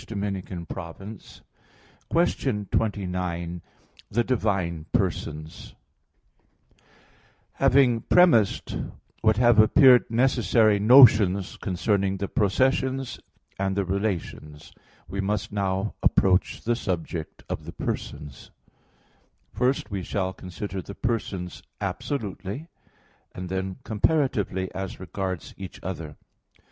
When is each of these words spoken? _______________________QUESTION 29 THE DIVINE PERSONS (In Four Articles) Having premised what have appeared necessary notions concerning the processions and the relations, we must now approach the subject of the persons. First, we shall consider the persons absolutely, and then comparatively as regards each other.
_______________________QUESTION 2.09 2.65
29 2.71 3.61
THE 4.09 4.23
DIVINE 4.23 4.85
PERSONS 4.91 5.63
(In 5.63 5.69
Four 5.69 5.75
Articles) 6.57 7.33
Having 7.53 8.01
premised 8.09 8.77
what 9.21 9.37
have 9.37 9.59
appeared 9.59 10.09
necessary 10.09 10.79
notions 10.79 11.55
concerning 11.57 12.17
the 12.17 12.27
processions 12.27 13.19
and 13.59 13.75
the 13.77 13.85
relations, 13.85 14.73
we 15.07 15.21
must 15.21 15.51
now 15.51 15.93
approach 16.01 16.63
the 16.63 16.75
subject 16.75 17.43
of 17.47 17.65
the 17.65 17.71
persons. 17.73 18.49
First, 19.53 19.91
we 19.91 20.01
shall 20.01 20.33
consider 20.33 20.81
the 20.81 20.95
persons 20.95 21.61
absolutely, 21.79 22.69
and 23.35 23.49
then 23.49 23.75
comparatively 23.83 24.73
as 24.73 24.99
regards 24.99 25.53
each 25.57 25.79
other. 25.83 26.17